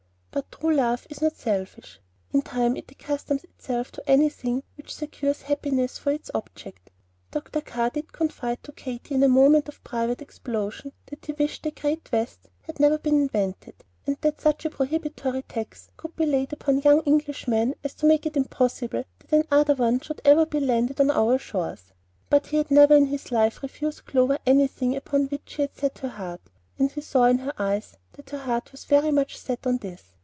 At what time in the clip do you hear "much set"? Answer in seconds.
29.11-29.67